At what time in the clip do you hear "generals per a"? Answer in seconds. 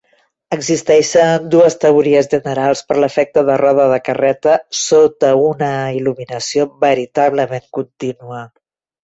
2.31-3.03